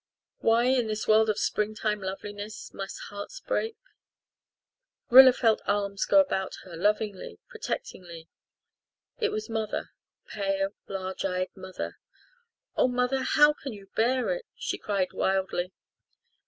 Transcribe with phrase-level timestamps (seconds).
[0.39, 3.77] Why, in this world of springtime loveliness, must hearts break?
[5.11, 8.27] Rilla felt arms go about her lovingly, protectingly.
[9.19, 9.91] It was mother
[10.27, 11.99] pale, large eyed mother.
[12.75, 15.71] "Oh, mother, how can you bear it?" she cried wildly.